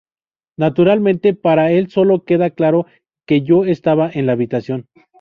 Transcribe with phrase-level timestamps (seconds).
[0.57, 2.87] Naturalmente para el solo queda claro
[3.27, 4.87] que yo estaba en la habitación.